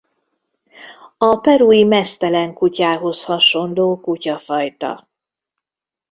[1.17, 5.07] A perui meztelen kutyához hasonló kutyafajta.